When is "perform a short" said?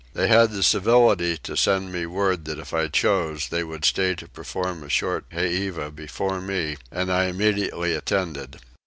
4.27-5.25